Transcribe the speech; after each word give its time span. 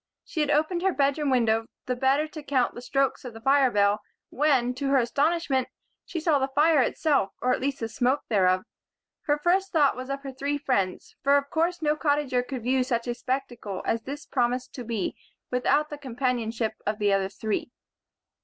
She 0.25 0.39
had 0.41 0.49
opened 0.49 0.81
her 0.81 0.91
bedroom 0.95 1.29
window 1.29 1.67
the 1.85 1.95
better 1.95 2.27
to 2.27 2.41
count 2.41 2.73
the 2.73 2.81
strokes 2.81 3.23
of 3.23 3.35
the 3.35 3.39
fire 3.41 3.69
bell 3.69 4.01
when, 4.31 4.73
to 4.73 4.87
her 4.87 4.97
astonishment, 4.97 5.67
she 6.07 6.19
saw 6.19 6.39
the 6.39 6.47
fire 6.47 6.81
itself 6.81 7.33
or 7.39 7.53
at 7.53 7.59
least 7.61 7.81
the 7.81 7.87
smoke 7.87 8.21
thereof. 8.27 8.63
Her 9.25 9.37
first 9.37 9.71
thought 9.71 9.95
was 9.95 10.09
of 10.09 10.23
her 10.23 10.31
three 10.31 10.57
friends; 10.57 11.15
for 11.21 11.37
of 11.37 11.51
course 11.51 11.83
no 11.83 11.95
Cottager 11.95 12.41
could 12.41 12.63
view 12.63 12.83
such 12.83 13.05
a 13.05 13.13
spectacle 13.13 13.83
as 13.85 14.01
this 14.01 14.25
promised 14.25 14.73
to 14.73 14.83
be 14.83 15.15
without 15.51 15.91
the 15.91 15.99
companionship 15.99 16.73
of 16.83 16.97
the 16.97 17.13
other 17.13 17.29
three. 17.29 17.69